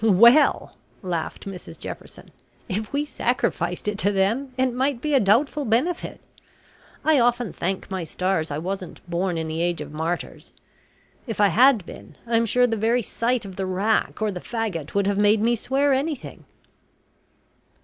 "Well," 0.03 0.73
laughed 1.03 1.45
Mrs 1.45 1.77
Jefferson, 1.77 2.31
"if 2.67 2.91
we 2.91 3.05
sacrificed 3.05 3.87
it 3.87 3.99
to 3.99 4.11
them, 4.11 4.51
it 4.57 4.73
might 4.73 4.99
be 4.99 5.13
a 5.13 5.19
doubtful 5.19 5.63
benefit. 5.63 6.19
I 7.05 7.19
often 7.19 7.53
thank 7.53 7.91
my 7.91 8.03
stars 8.03 8.49
I 8.49 8.57
wasn't 8.57 9.07
born 9.07 9.37
in 9.37 9.47
the 9.47 9.61
age 9.61 9.79
of 9.79 9.91
martyrs. 9.93 10.53
If 11.27 11.37
J. 11.37 11.49
had 11.51 11.85
been, 11.85 12.15
I'm 12.25 12.47
sure 12.47 12.65
the 12.65 12.77
very 12.77 13.03
sight 13.03 13.45
of 13.45 13.57
the 13.57 13.67
rack 13.67 14.23
or 14.23 14.31
the 14.31 14.39
faggot 14.41 14.95
would 14.95 15.05
have 15.05 15.19
made 15.19 15.39
me 15.39 15.55
swear 15.55 15.93
anything." 15.93 16.45